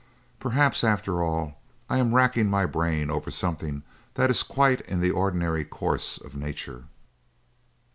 [0.39, 3.83] Perhaps, after all, I am racking my brain over something
[4.15, 6.85] that is quite in the ordinary course of nature."